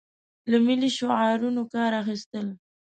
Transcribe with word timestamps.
له 0.51 0.57
ملي 0.65 0.89
شعارونو 0.97 1.61
کار 1.73 1.91
اخیستل. 2.01 2.47